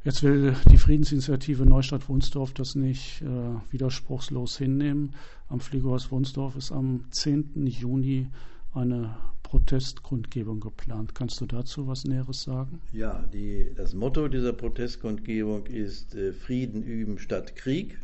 Jetzt 0.02 0.22
will 0.22 0.56
die 0.70 0.78
Friedensinitiative 0.78 1.66
Neustadt-Wunsdorf 1.66 2.54
das 2.54 2.74
nicht 2.74 3.20
äh, 3.20 3.26
widerspruchslos 3.70 4.56
hinnehmen. 4.56 5.14
Am 5.48 5.60
Fliegerhaus 5.60 6.10
Wunsdorf 6.10 6.56
ist 6.56 6.72
am 6.72 7.04
10. 7.10 7.66
Juni 7.66 8.28
eine 8.72 9.14
Protestkundgebung 9.42 10.60
geplant. 10.60 11.14
Kannst 11.14 11.40
du 11.40 11.46
dazu 11.46 11.86
was 11.86 12.04
Näheres 12.04 12.44
sagen? 12.44 12.80
Ja, 12.92 13.28
die, 13.32 13.66
das 13.74 13.94
Motto 13.94 14.28
dieser 14.28 14.52
Protestkundgebung 14.52 15.66
ist 15.66 16.14
äh, 16.14 16.32
Frieden 16.32 16.82
üben 16.82 17.18
statt 17.18 17.56
Krieg. 17.56 17.98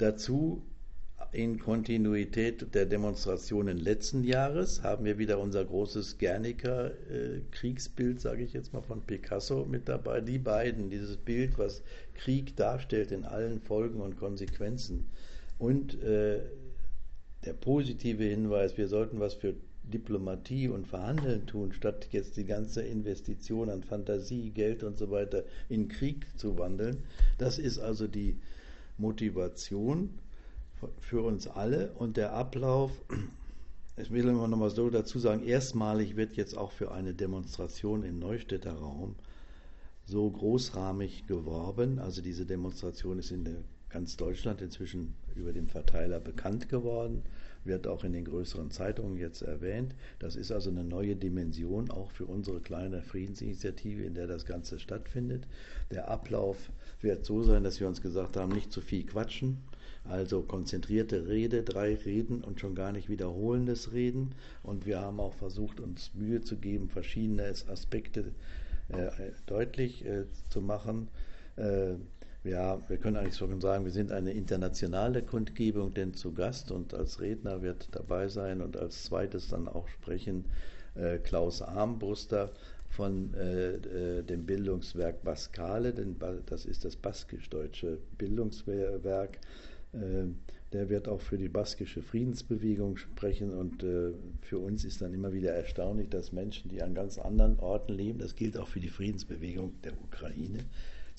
Dazu 0.00 0.62
in 1.30 1.58
Kontinuität 1.58 2.74
der 2.74 2.86
Demonstrationen 2.86 3.76
letzten 3.76 4.24
Jahres 4.24 4.82
haben 4.82 5.04
wir 5.04 5.18
wieder 5.18 5.38
unser 5.38 5.62
großes 5.62 6.16
Guernica-Kriegsbild, 6.16 8.16
äh, 8.16 8.20
sage 8.20 8.42
ich 8.42 8.54
jetzt 8.54 8.72
mal, 8.72 8.80
von 8.80 9.02
Picasso 9.02 9.66
mit 9.66 9.90
dabei. 9.90 10.22
Die 10.22 10.38
beiden, 10.38 10.88
dieses 10.88 11.18
Bild, 11.18 11.58
was 11.58 11.82
Krieg 12.14 12.56
darstellt 12.56 13.12
in 13.12 13.26
allen 13.26 13.60
Folgen 13.60 14.00
und 14.00 14.16
Konsequenzen. 14.16 15.10
Und 15.58 16.02
äh, 16.02 16.40
der 17.44 17.52
positive 17.52 18.24
Hinweis, 18.24 18.78
wir 18.78 18.88
sollten 18.88 19.20
was 19.20 19.34
für 19.34 19.52
Diplomatie 19.82 20.68
und 20.68 20.86
Verhandeln 20.86 21.46
tun, 21.46 21.74
statt 21.74 22.08
jetzt 22.10 22.38
die 22.38 22.46
ganze 22.46 22.80
Investition 22.80 23.68
an 23.68 23.82
Fantasie, 23.82 24.48
Geld 24.48 24.82
und 24.82 24.96
so 24.96 25.10
weiter 25.10 25.44
in 25.68 25.88
Krieg 25.88 26.26
zu 26.38 26.58
wandeln. 26.58 27.02
Das 27.36 27.58
ist 27.58 27.78
also 27.78 28.08
die 28.08 28.38
Motivation 29.00 30.18
für 31.00 31.22
uns 31.22 31.46
alle 31.46 31.92
und 31.92 32.16
der 32.16 32.32
Ablauf. 32.32 32.92
Ich 33.96 34.10
will 34.10 34.26
immer 34.28 34.48
noch 34.48 34.56
mal 34.56 34.70
so 34.70 34.88
dazu 34.88 35.18
sagen, 35.18 35.42
erstmalig 35.44 36.16
wird 36.16 36.34
jetzt 36.34 36.56
auch 36.56 36.72
für 36.72 36.92
eine 36.92 37.12
Demonstration 37.12 38.02
im 38.02 38.18
Neustädter 38.18 38.72
Raum 38.72 39.16
so 40.06 40.30
großrahmig 40.30 41.26
geworben. 41.26 41.98
Also 41.98 42.22
diese 42.22 42.46
Demonstration 42.46 43.18
ist 43.18 43.30
in 43.30 43.64
ganz 43.90 44.16
Deutschland 44.16 44.62
inzwischen 44.62 45.14
über 45.34 45.52
den 45.52 45.66
Verteiler 45.66 46.20
bekannt 46.20 46.68
geworden 46.68 47.22
wird 47.64 47.86
auch 47.86 48.04
in 48.04 48.12
den 48.12 48.24
größeren 48.24 48.70
Zeitungen 48.70 49.16
jetzt 49.16 49.42
erwähnt. 49.42 49.94
Das 50.18 50.36
ist 50.36 50.50
also 50.50 50.70
eine 50.70 50.84
neue 50.84 51.16
Dimension 51.16 51.90
auch 51.90 52.10
für 52.10 52.26
unsere 52.26 52.60
kleine 52.60 53.02
Friedensinitiative, 53.02 54.02
in 54.02 54.14
der 54.14 54.26
das 54.26 54.46
Ganze 54.46 54.78
stattfindet. 54.78 55.46
Der 55.90 56.08
Ablauf 56.08 56.70
wird 57.00 57.24
so 57.24 57.42
sein, 57.42 57.64
dass 57.64 57.80
wir 57.80 57.88
uns 57.88 58.00
gesagt 58.00 58.36
haben, 58.36 58.52
nicht 58.52 58.72
zu 58.72 58.80
viel 58.80 59.04
quatschen, 59.04 59.58
also 60.04 60.42
konzentrierte 60.42 61.28
Rede, 61.28 61.62
drei 61.62 61.94
Reden 61.94 62.42
und 62.42 62.60
schon 62.60 62.74
gar 62.74 62.92
nicht 62.92 63.08
wiederholendes 63.08 63.92
Reden. 63.92 64.34
Und 64.62 64.86
wir 64.86 65.00
haben 65.00 65.20
auch 65.20 65.34
versucht, 65.34 65.80
uns 65.80 66.12
Mühe 66.14 66.40
zu 66.40 66.56
geben, 66.56 66.88
verschiedene 66.88 67.44
Aspekte 67.68 68.32
äh, 68.88 69.10
deutlich 69.46 70.04
äh, 70.04 70.24
zu 70.48 70.60
machen. 70.60 71.08
Äh, 71.56 71.94
ja, 72.44 72.80
wir 72.88 72.96
können 72.96 73.16
eigentlich 73.16 73.36
schon 73.36 73.60
sagen, 73.60 73.84
wir 73.84 73.92
sind 73.92 74.12
eine 74.12 74.32
internationale 74.32 75.22
Kundgebung, 75.22 75.92
denn 75.92 76.14
zu 76.14 76.32
Gast 76.32 76.70
und 76.70 76.94
als 76.94 77.20
Redner 77.20 77.60
wird 77.60 77.88
dabei 77.92 78.28
sein 78.28 78.62
und 78.62 78.76
als 78.76 79.04
zweites 79.04 79.48
dann 79.48 79.68
auch 79.68 79.88
sprechen 79.88 80.46
äh, 80.94 81.18
Klaus 81.18 81.60
Armbruster 81.60 82.50
von 82.88 83.34
äh, 83.34 83.74
äh 83.74 84.22
dem 84.22 84.46
Bildungswerk 84.46 85.22
Baskale, 85.22 85.92
denn 85.92 86.16
das 86.46 86.64
ist 86.64 86.84
das 86.84 86.96
baskisch-deutsche 86.96 87.98
Bildungswerk. 88.16 89.38
Äh, 89.92 90.26
der 90.72 90.88
wird 90.88 91.08
auch 91.08 91.20
für 91.20 91.36
die 91.36 91.48
baskische 91.48 92.00
Friedensbewegung 92.00 92.96
sprechen 92.96 93.52
und 93.52 93.82
äh, 93.82 94.12
für 94.40 94.58
uns 94.58 94.84
ist 94.84 95.02
dann 95.02 95.12
immer 95.12 95.32
wieder 95.32 95.52
erstaunlich, 95.52 96.08
dass 96.08 96.32
Menschen, 96.32 96.70
die 96.70 96.80
an 96.80 96.94
ganz 96.94 97.18
anderen 97.18 97.58
Orten 97.58 97.92
leben, 97.92 98.20
das 98.20 98.36
gilt 98.36 98.56
auch 98.56 98.68
für 98.68 98.78
die 98.78 98.88
Friedensbewegung 98.88 99.72
der 99.82 99.92
Ukraine, 100.00 100.60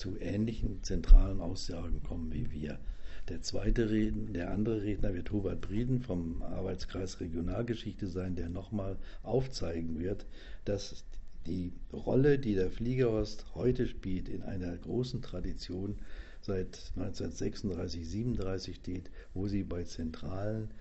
zu 0.02 0.18
ähnlichen 0.18 0.82
zentralen 0.82 1.40
Aussagen 1.40 2.02
kommen 2.02 2.32
wie 2.32 2.50
wir. 2.50 2.80
Der 3.28 3.40
zweite 3.40 3.88
Redner, 3.88 4.32
der 4.32 4.50
andere 4.50 4.82
Redner 4.82 5.14
wird 5.14 5.30
Hubert 5.30 5.60
Brieden 5.60 6.00
vom 6.00 6.42
Arbeitskreis 6.42 7.20
Regionalgeschichte 7.20 8.08
sein, 8.08 8.34
der 8.34 8.48
nochmal 8.48 8.96
aufzeigen 9.22 10.00
wird, 10.00 10.26
dass 10.64 11.04
die 11.46 11.72
Rolle, 11.92 12.40
die 12.40 12.56
der 12.56 12.72
Fliegerhorst 12.72 13.46
heute 13.54 13.86
spielt, 13.86 14.28
in 14.28 14.42
einer 14.42 14.76
großen 14.76 15.22
Tradition 15.22 16.00
seit 16.40 16.90
1936, 16.96 18.08
37 18.08 18.74
steht, 18.74 19.08
wo 19.34 19.46
sie 19.46 19.62
bei 19.62 19.84
zentralen 19.84 20.72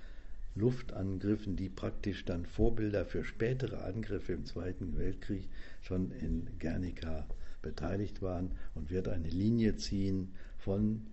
Luftangriffen, 0.55 1.55
die 1.55 1.69
praktisch 1.69 2.25
dann 2.25 2.47
Vorbilder 2.47 3.05
für 3.05 3.23
spätere 3.23 3.83
Angriffe 3.83 4.33
im 4.33 4.45
Zweiten 4.45 4.97
Weltkrieg 4.97 5.47
schon 5.83 6.09
in 6.09 6.47
Guernica 6.59 7.27
beteiligt 7.61 8.21
waren 8.21 8.51
und 8.75 8.89
wird 8.89 9.07
eine 9.07 9.29
Linie 9.29 9.75
ziehen 9.75 10.33
von 10.57 11.07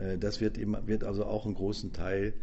Äh, 0.00 0.18
das 0.18 0.40
wird, 0.40 0.58
immer, 0.58 0.86
wird 0.86 1.04
also 1.04 1.24
auch 1.24 1.46
einen 1.46 1.54
großen 1.54 1.92
Teil 1.92 2.34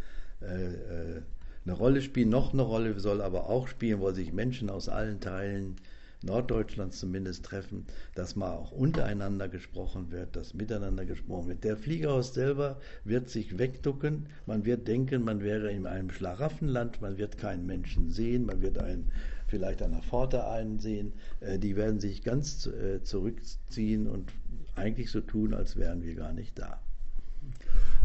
äh, 0.41 0.45
äh, 0.45 1.21
eine 1.65 1.73
Rolle 1.73 2.01
spielen. 2.01 2.29
Noch 2.29 2.53
eine 2.53 2.61
Rolle 2.61 2.99
soll 2.99 3.21
aber 3.21 3.49
auch 3.49 3.67
spielen, 3.67 3.99
wo 3.99 4.11
sich 4.11 4.31
Menschen 4.31 4.69
aus 4.69 4.87
allen 4.89 5.19
Teilen 5.19 5.75
Norddeutschlands 6.23 6.99
zumindest 6.99 7.45
treffen, 7.45 7.85
dass 8.15 8.35
mal 8.35 8.51
auch 8.51 8.71
untereinander 8.71 9.47
gesprochen 9.49 10.11
wird, 10.11 10.35
dass 10.35 10.55
miteinander 10.55 11.05
gesprochen 11.05 11.49
wird. 11.49 11.63
Der 11.63 11.77
Fliegerhaus 11.77 12.33
selber 12.33 12.79
wird 13.03 13.29
sich 13.29 13.59
wegducken, 13.59 14.25
man 14.47 14.65
wird 14.65 14.87
denken, 14.87 15.23
man 15.23 15.43
wäre 15.43 15.71
in 15.71 15.85
einem 15.85 16.09
Schlaraffenland, 16.09 17.01
man 17.01 17.19
wird 17.19 17.37
keinen 17.37 17.67
Menschen 17.67 18.09
sehen, 18.09 18.47
man 18.47 18.63
wird 18.63 18.79
einen, 18.79 19.11
vielleicht 19.47 19.81
der 19.81 19.89
Pforte 20.01 20.47
einsehen, 20.47 21.13
die 21.59 21.75
werden 21.75 21.99
sich 21.99 22.23
ganz 22.23 22.67
zurückziehen 23.03 24.07
und 24.07 24.31
eigentlich 24.75 25.11
so 25.11 25.21
tun, 25.21 25.53
als 25.53 25.75
wären 25.75 26.03
wir 26.03 26.15
gar 26.15 26.33
nicht 26.33 26.57
da. 26.57 26.81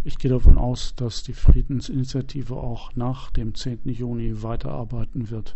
Ich 0.05 0.19
gehe 0.19 0.31
davon 0.31 0.59
aus, 0.59 0.95
dass 0.97 1.23
die 1.23 1.33
Friedensinitiative 1.33 2.57
auch 2.57 2.97
nach 2.97 3.31
dem 3.31 3.55
10. 3.55 3.83
Juni 3.85 4.43
weiterarbeiten 4.43 5.31
wird. 5.31 5.55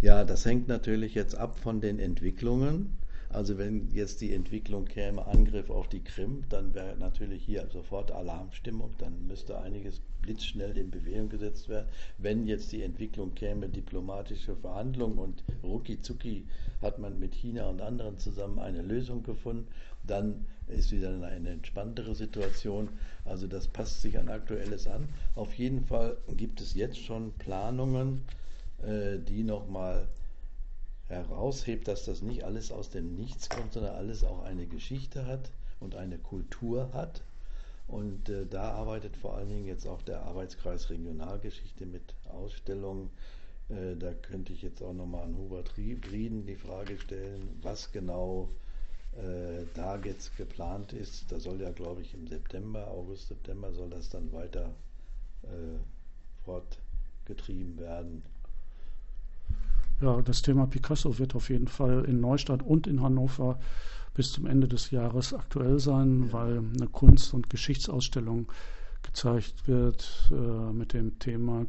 Ja, 0.00 0.22
das 0.22 0.44
hängt 0.44 0.68
natürlich 0.68 1.14
jetzt 1.14 1.36
ab 1.36 1.58
von 1.58 1.80
den 1.80 1.98
Entwicklungen. 1.98 2.96
Also 3.34 3.58
wenn 3.58 3.92
jetzt 3.92 4.20
die 4.20 4.32
Entwicklung 4.32 4.84
käme, 4.84 5.26
Angriff 5.26 5.68
auf 5.68 5.88
die 5.88 6.04
Krim, 6.04 6.44
dann 6.50 6.72
wäre 6.72 6.96
natürlich 6.96 7.42
hier 7.42 7.66
sofort 7.72 8.12
Alarmstimmung, 8.12 8.94
dann 8.98 9.26
müsste 9.26 9.58
einiges 9.58 10.00
blitzschnell 10.22 10.78
in 10.78 10.92
Bewegung 10.92 11.30
gesetzt 11.30 11.68
werden. 11.68 11.88
Wenn 12.18 12.46
jetzt 12.46 12.70
die 12.70 12.82
Entwicklung 12.82 13.34
käme, 13.34 13.68
diplomatische 13.68 14.54
Verhandlungen 14.54 15.18
und 15.18 15.42
rucki 15.64 15.98
hat 16.80 17.00
man 17.00 17.18
mit 17.18 17.34
China 17.34 17.68
und 17.70 17.82
anderen 17.82 18.18
zusammen 18.18 18.60
eine 18.60 18.82
Lösung 18.82 19.24
gefunden, 19.24 19.66
dann 20.06 20.46
ist 20.68 20.92
wieder 20.92 21.10
eine 21.10 21.50
entspanntere 21.50 22.14
Situation. 22.14 22.88
Also 23.24 23.48
das 23.48 23.66
passt 23.66 24.00
sich 24.00 24.16
an 24.16 24.28
Aktuelles 24.28 24.86
an. 24.86 25.08
Auf 25.34 25.54
jeden 25.54 25.84
Fall 25.84 26.18
gibt 26.36 26.60
es 26.60 26.74
jetzt 26.74 27.00
schon 27.00 27.32
Planungen, 27.32 28.22
äh, 28.86 29.18
die 29.18 29.42
nochmal 29.42 30.06
heraushebt, 31.08 31.88
dass 31.88 32.04
das 32.04 32.22
nicht 32.22 32.44
alles 32.44 32.72
aus 32.72 32.90
dem 32.90 33.14
Nichts 33.14 33.48
kommt, 33.48 33.72
sondern 33.72 33.94
alles 33.94 34.24
auch 34.24 34.42
eine 34.42 34.66
Geschichte 34.66 35.26
hat 35.26 35.50
und 35.80 35.94
eine 35.94 36.18
Kultur 36.18 36.92
hat. 36.92 37.22
Und 37.86 38.28
äh, 38.30 38.46
da 38.46 38.72
arbeitet 38.72 39.16
vor 39.16 39.36
allen 39.36 39.48
Dingen 39.48 39.66
jetzt 39.66 39.86
auch 39.86 40.02
der 40.02 40.22
Arbeitskreis 40.22 40.88
Regionalgeschichte 40.88 41.84
mit 41.84 42.14
Ausstellungen. 42.30 43.10
Äh, 43.68 43.96
da 43.96 44.12
könnte 44.12 44.52
ich 44.52 44.62
jetzt 44.62 44.82
auch 44.82 44.94
nochmal 44.94 45.24
an 45.24 45.36
Hubert 45.36 45.76
Rieden 45.76 46.46
die 46.46 46.56
Frage 46.56 46.98
stellen, 46.98 47.58
was 47.62 47.92
genau 47.92 48.48
äh, 49.16 49.66
da 49.74 49.96
jetzt 49.98 50.36
geplant 50.36 50.92
ist. 50.92 51.30
Da 51.30 51.38
soll 51.38 51.60
ja, 51.60 51.70
glaube 51.70 52.00
ich, 52.00 52.14
im 52.14 52.26
September, 52.26 52.88
August, 52.88 53.28
September 53.28 53.72
soll 53.72 53.90
das 53.90 54.08
dann 54.08 54.32
weiter 54.32 54.74
äh, 55.42 55.78
fortgetrieben 56.44 57.78
werden. 57.78 58.22
Ja, 60.04 60.20
das 60.20 60.42
Thema 60.42 60.66
Picasso 60.66 61.18
wird 61.18 61.34
auf 61.34 61.48
jeden 61.48 61.66
Fall 61.66 62.04
in 62.04 62.20
Neustadt 62.20 62.62
und 62.62 62.86
in 62.86 63.00
Hannover 63.00 63.58
bis 64.12 64.32
zum 64.32 64.44
Ende 64.44 64.68
des 64.68 64.90
Jahres 64.90 65.32
aktuell 65.32 65.80
sein, 65.80 66.30
weil 66.30 66.58
eine 66.58 66.88
Kunst- 66.88 67.32
und 67.32 67.48
Geschichtsausstellung 67.48 68.52
gezeigt 69.02 69.66
wird 69.66 70.30
äh, 70.30 70.72
mit 70.74 70.92
dem 70.92 71.18
Thema 71.20 71.64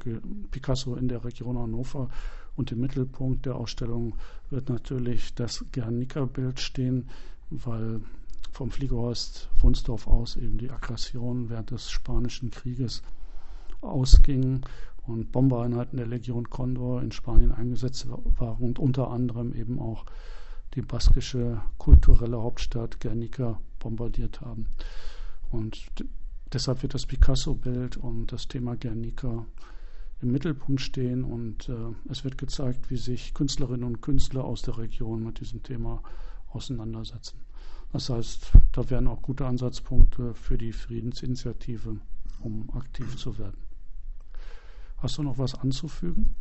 Picasso 0.52 0.96
in 0.96 1.08
der 1.08 1.24
Region 1.24 1.58
Hannover. 1.58 2.10
Und 2.58 2.74
im 2.74 2.82
Mittelpunkt 2.82 3.46
der 3.46 3.56
Ausstellung 3.56 4.18
wird 4.50 4.68
natürlich 4.68 5.34
das 5.36 5.64
Guernica-Bild 5.72 6.60
stehen, 6.60 7.08
weil 7.50 8.02
vom 8.52 8.70
Fliegerhorst 8.70 9.48
Wunsdorf 9.62 10.08
aus 10.08 10.36
eben 10.36 10.58
die 10.58 10.72
Aggression 10.72 11.50
während 11.50 11.72
des 11.72 11.90
Spanischen 11.90 12.52
Krieges 12.52 13.02
ausging 13.80 14.60
und 15.08 15.32
Bombereinheiten 15.32 15.98
der 15.98 16.08
Legion 16.08 16.50
Condor 16.50 17.02
in 17.02 17.12
Spanien 17.12 17.52
eingesetzt 17.52 18.08
waren 18.10 18.64
und 18.64 18.80
unter 18.80 19.12
anderem 19.12 19.54
eben 19.54 19.80
auch 19.80 20.06
die 20.74 20.82
baskische 20.82 21.62
kulturelle 21.78 22.42
Hauptstadt 22.42 23.00
Guernica 23.00 23.60
bombardiert 23.80 24.42
haben. 24.42 24.68
Und 25.52 25.86
deshalb 26.52 26.82
wird 26.82 26.94
das 26.94 27.06
Picasso-Bild 27.06 27.98
und 27.98 28.32
das 28.32 28.48
Thema 28.48 28.76
Guernica 28.76 29.46
im 30.22 30.32
Mittelpunkt 30.32 30.82
stehen 30.82 31.24
und 31.24 31.70
äh, 31.70 31.74
es 32.10 32.24
wird 32.24 32.38
gezeigt, 32.38 32.90
wie 32.90 32.98
sich 32.98 33.34
Künstlerinnen 33.34 33.84
und 33.84 34.02
Künstler 34.02 34.44
aus 34.46 34.62
der 34.62 34.78
Region 34.78 35.24
mit 35.24 35.40
diesem 35.40 35.62
Thema 35.62 36.02
auseinandersetzen. 36.50 37.38
Das 37.92 38.10
heißt, 38.10 38.52
da 38.72 38.90
wären 38.90 39.08
auch 39.08 39.22
gute 39.22 39.46
Ansatzpunkte 39.46 40.34
für 40.34 40.58
die 40.58 40.72
Friedensinitiative, 40.72 41.98
um 42.42 42.70
aktiv 42.74 43.16
zu 43.18 43.38
werden. 43.38 43.65
Hast 45.06 45.20
du 45.20 45.22
noch 45.22 45.38
was 45.38 45.54
anzufügen? 45.54 46.34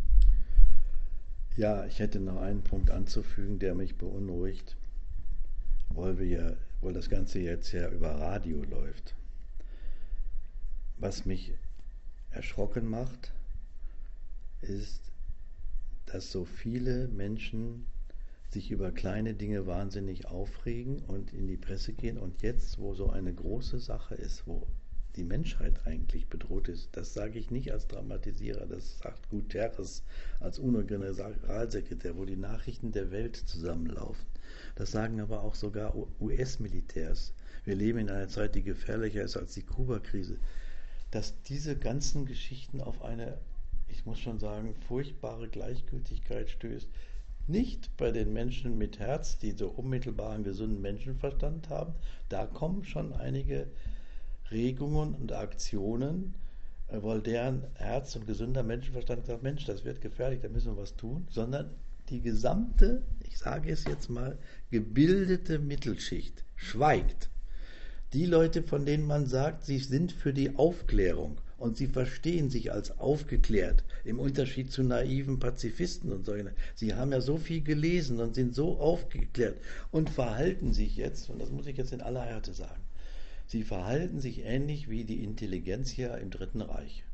Ja, 1.55 1.85
ich 1.85 1.99
hätte 1.99 2.19
noch 2.19 2.41
einen 2.41 2.63
Punkt 2.63 2.91
anzufügen, 2.91 3.59
der 3.59 3.75
mich 3.75 3.99
beunruhigt, 3.99 4.79
weil, 5.91 6.19
wir 6.19 6.57
weil 6.81 6.95
das 6.95 7.11
Ganze 7.11 7.41
jetzt 7.41 7.73
ja 7.73 7.91
über 7.91 8.13
Radio 8.13 8.65
läuft. 8.65 9.15
Was 10.97 11.27
mich 11.27 11.53
erschrocken 12.31 12.89
macht, 12.89 13.35
ist, 14.63 15.13
dass 16.07 16.33
so 16.33 16.47
viele 16.47 17.09
Menschen 17.09 17.85
sich 18.49 18.71
über 18.71 18.93
kleine 18.93 19.35
Dinge 19.35 19.67
wahnsinnig 19.67 20.25
aufregen 20.25 21.01
und 21.01 21.35
in 21.35 21.49
die 21.49 21.59
Presse 21.59 21.93
gehen. 21.93 22.17
Und 22.17 22.41
jetzt, 22.41 22.79
wo 22.79 22.95
so 22.95 23.11
eine 23.11 23.35
große 23.35 23.79
Sache 23.79 24.15
ist, 24.15 24.47
wo 24.47 24.67
die 25.17 25.25
Menschheit 25.25 25.87
eigentlich 25.87 26.29
bedroht 26.29 26.69
ist, 26.69 26.89
das 26.93 27.15
sage 27.15 27.39
ich 27.39 27.51
nicht 27.51 27.73
als 27.73 27.87
Dramatisierer, 27.87 28.67
das 28.67 28.99
sagt 28.99 29.29
Guterres 29.31 30.03
als 30.41 30.59
UNO-Generalsekretär, 30.59 32.17
wo 32.17 32.25
die 32.25 32.37
Nachrichten 32.37 32.93
der 32.93 33.11
Welt 33.11 33.37
zusammenlaufen. 33.37 34.27
Das 34.75 34.91
sagen 34.91 35.21
aber 35.21 35.43
auch 35.43 35.55
sogar 35.55 35.95
US-Militärs. 36.21 37.33
Wir 37.65 37.77
leben 37.77 38.01
in 38.01 38.11
einer 38.11 38.29
Zeit, 38.29 38.55
die 38.55 38.63
gefährlicher 38.63 39.23
ist 39.23 39.37
als 39.37 39.55
die 39.55 39.63
Kuba-Krise. 39.63 40.39
Dass 41.11 41.41
diese 41.43 41.77
ganzen 41.77 42.27
Geschichten 42.27 42.81
auf 42.81 43.03
eine, 43.03 43.39
ich 43.89 44.05
muss 44.05 44.19
schon 44.19 44.39
sagen, 44.39 44.75
furchtbare 44.89 45.49
Gleichgültigkeit 45.49 46.51
stößt, 46.51 46.89
nicht 47.47 47.97
bei 47.97 48.11
den 48.11 48.33
Menschen 48.33 48.79
mit 48.79 48.99
Herz, 48.99 49.39
die 49.39 49.53
so 49.53 49.69
unmittelbaren 49.69 50.45
gesunden 50.45 50.81
Menschenverstand 50.81 51.69
haben. 51.69 51.95
Da 52.29 52.47
kommen 52.47 52.85
schon 52.85 53.13
einige 53.13 53.69
Regungen 54.51 55.15
und 55.15 55.33
Aktionen, 55.33 56.35
äh, 56.89 57.03
weil 57.03 57.21
deren 57.21 57.65
Herz 57.75 58.17
und 58.17 58.27
gesunder 58.27 58.63
Menschenverstand 58.63 59.27
sagt, 59.27 59.43
Mensch, 59.43 59.65
das 59.65 59.85
wird 59.85 60.01
gefährlich, 60.01 60.41
da 60.43 60.49
müssen 60.49 60.75
wir 60.75 60.83
was 60.83 60.97
tun, 60.97 61.27
sondern 61.31 61.71
die 62.11 62.21
gesamte, 62.21 63.03
ich 63.27 63.39
sage 63.39 63.71
es 63.71 63.85
jetzt 63.85 64.11
mal, 64.11 64.39
gebildete 64.71 65.59
Mittelschicht 65.59 66.45
schweigt. 66.55 67.31
Die 68.13 68.27
Leute, 68.27 68.63
von 68.63 68.87
denen 68.87 69.07
man 69.07 69.27
sagt, 69.27 69.65
sie 69.65 69.79
sind 69.79 70.13
für 70.13 70.33
die 70.33 70.55
Aufklärung 70.57 71.39
und 71.59 71.77
sie 71.77 71.87
verstehen 71.87 72.51
sich 72.51 72.73
als 72.73 72.99
aufgeklärt, 72.99 73.85
im 74.05 74.21
Unterschied 74.21 74.71
zu 74.71 74.83
naiven 74.83 75.41
Pazifisten 75.41 76.13
und 76.13 76.27
solchen. 76.27 76.51
Sie 76.75 76.95
haben 76.95 77.11
ja 77.11 77.21
so 77.21 77.39
viel 77.39 77.63
gelesen 77.63 78.21
und 78.21 78.35
sind 78.35 78.55
so 78.55 78.79
aufgeklärt 78.79 79.57
und 79.91 80.11
verhalten 80.11 80.73
sich 80.73 80.97
jetzt, 80.97 81.31
und 81.31 81.41
das 81.41 81.51
muss 81.51 81.67
ich 81.67 81.77
jetzt 81.77 81.93
in 81.93 82.03
aller 82.03 82.23
Härte 82.23 82.53
sagen, 82.53 82.83
sie 83.47 83.63
verhalten 83.63 84.21
sich 84.21 84.45
ähnlich 84.45 84.89
wie 84.89 85.05
die 85.05 85.23
Intelligenz 85.23 85.91
hier 85.91 86.17
im 86.19 86.31
Dritten 86.31 86.61
Reich. 86.61 87.05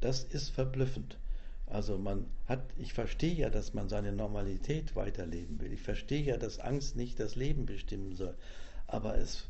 Das 0.00 0.24
ist 0.24 0.50
verblüffend. 0.50 1.18
Also 1.66 1.96
man 1.96 2.26
hat, 2.46 2.62
ich 2.76 2.92
verstehe 2.92 3.34
ja, 3.34 3.50
dass 3.50 3.74
man 3.74 3.88
seine 3.88 4.12
Normalität 4.12 4.94
weiterleben 4.96 5.60
will. 5.60 5.72
Ich 5.72 5.80
verstehe 5.80 6.22
ja, 6.22 6.36
dass 6.36 6.58
Angst 6.58 6.96
nicht 6.96 7.18
das 7.18 7.36
Leben 7.36 7.66
bestimmen 7.66 8.14
soll. 8.14 8.34
Aber 8.86 9.16
es 9.16 9.44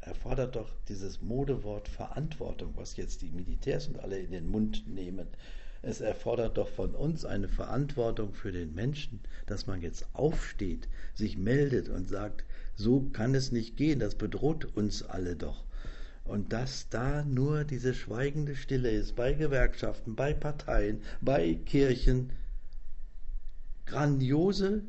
erfordert 0.00 0.56
doch 0.56 0.70
dieses 0.88 1.20
Modewort 1.20 1.88
Verantwortung, 1.88 2.72
was 2.76 2.96
jetzt 2.96 3.22
die 3.22 3.30
Militärs 3.30 3.88
und 3.88 3.98
alle 3.98 4.18
in 4.18 4.30
den 4.30 4.48
Mund 4.48 4.84
nehmen. 4.86 5.26
Es 5.82 6.00
erfordert 6.00 6.58
doch 6.58 6.68
von 6.68 6.94
uns 6.94 7.24
eine 7.24 7.48
Verantwortung 7.48 8.34
für 8.34 8.52
den 8.52 8.74
Menschen, 8.74 9.20
dass 9.46 9.66
man 9.66 9.80
jetzt 9.80 10.06
aufsteht, 10.12 10.88
sich 11.14 11.38
meldet 11.38 11.88
und 11.88 12.08
sagt, 12.08 12.44
so 12.74 13.02
kann 13.12 13.34
es 13.34 13.52
nicht 13.52 13.76
gehen, 13.76 14.00
das 14.00 14.14
bedroht 14.14 14.64
uns 14.76 15.02
alle 15.02 15.36
doch. 15.36 15.64
Und 16.24 16.52
dass 16.52 16.88
da 16.90 17.24
nur 17.24 17.64
diese 17.64 17.94
schweigende 17.94 18.56
Stille 18.56 18.90
ist, 18.90 19.16
bei 19.16 19.32
Gewerkschaften, 19.32 20.14
bei 20.14 20.34
Parteien, 20.34 21.00
bei 21.20 21.54
Kirchen, 21.54 22.30
grandiose 23.86 24.82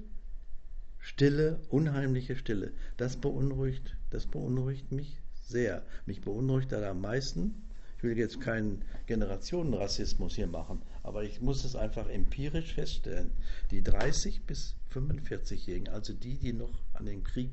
Stille, 0.99 1.60
unheimliche 1.69 2.36
Stille, 2.36 2.73
das 2.97 3.15
beunruhigt 3.15 3.95
das 4.10 4.25
beunruhigt 4.25 4.91
mich 4.91 5.21
sehr. 5.43 5.84
Mich 6.06 6.21
beunruhigt 6.21 6.71
das 6.71 6.84
am 6.84 7.02
meisten. 7.02 7.69
Ich 8.00 8.04
will 8.04 8.18
jetzt 8.18 8.40
keinen 8.40 8.86
Generationenrassismus 9.08 10.36
hier 10.36 10.48
machen, 10.48 10.82
aber 11.04 11.26
ich 11.26 11.42
muss 11.42 11.66
es 11.66 11.76
einfach 11.76 12.08
empirisch 12.08 12.74
feststellen. 12.74 13.30
Die 13.72 13.84
30 13.84 14.44
bis 14.44 14.76
45-Jährigen, 14.94 15.90
also 15.90 16.14
die, 16.14 16.38
die 16.38 16.54
noch 16.54 16.72
an 16.94 17.08
dem 17.08 17.26
Krieg, 17.26 17.52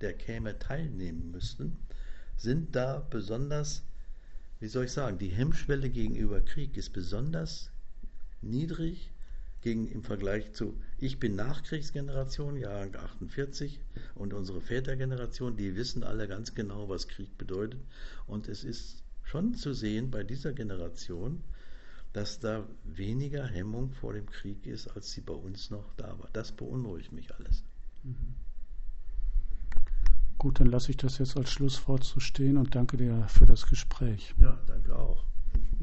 der 0.00 0.12
käme, 0.12 0.56
teilnehmen 0.60 1.32
müssten, 1.32 1.76
sind 2.36 2.76
da 2.76 3.04
besonders, 3.10 3.82
wie 4.60 4.68
soll 4.68 4.84
ich 4.84 4.92
sagen, 4.92 5.18
die 5.18 5.30
Hemmschwelle 5.30 5.90
gegenüber 5.90 6.42
Krieg 6.42 6.76
ist 6.76 6.92
besonders 6.92 7.72
niedrig 8.40 9.10
gegen, 9.62 9.88
im 9.88 10.04
Vergleich 10.04 10.52
zu, 10.52 10.80
ich 10.98 11.18
bin 11.18 11.34
Nachkriegsgeneration, 11.34 12.56
Jahrgang 12.56 12.94
48, 12.94 13.80
und 14.14 14.32
unsere 14.32 14.60
Vätergeneration, 14.60 15.56
die 15.56 15.74
wissen 15.74 16.04
alle 16.04 16.28
ganz 16.28 16.54
genau, 16.54 16.88
was 16.88 17.08
Krieg 17.08 17.36
bedeutet. 17.36 17.80
Und 18.28 18.46
es 18.46 18.62
ist 18.62 19.02
schon 19.28 19.54
zu 19.54 19.74
sehen 19.74 20.10
bei 20.10 20.24
dieser 20.24 20.52
Generation, 20.52 21.42
dass 22.12 22.40
da 22.40 22.66
weniger 22.84 23.46
Hemmung 23.46 23.92
vor 23.92 24.14
dem 24.14 24.26
Krieg 24.26 24.66
ist, 24.66 24.88
als 24.88 25.12
sie 25.12 25.20
bei 25.20 25.34
uns 25.34 25.70
noch 25.70 25.92
da 25.96 26.18
war. 26.18 26.28
Das 26.32 26.52
beunruhigt 26.52 27.12
mich 27.12 27.34
alles. 27.34 27.62
Mhm. 28.02 28.34
Gut, 30.38 30.60
dann 30.60 30.68
lasse 30.68 30.90
ich 30.90 30.96
das 30.96 31.18
jetzt 31.18 31.36
als 31.36 31.50
Schlusswort 31.50 32.04
so 32.04 32.20
stehen 32.20 32.56
und 32.56 32.74
danke 32.74 32.96
dir 32.96 33.26
für 33.28 33.44
das 33.44 33.66
Gespräch. 33.66 34.34
Ja, 34.40 34.58
danke 34.66 34.96
auch. 34.96 35.24